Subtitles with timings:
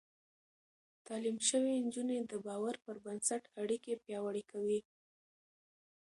[1.07, 4.79] تعليم شوې نجونې د باور پر بنسټ اړيکې پياوړې کوي.